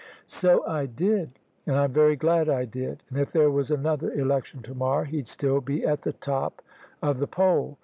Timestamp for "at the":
5.85-6.13